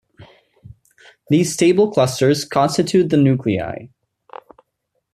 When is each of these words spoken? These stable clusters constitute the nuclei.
These 1.29 1.53
stable 1.53 1.91
clusters 1.93 2.43
constitute 2.43 3.09
the 3.11 3.17
nuclei. 3.17 3.89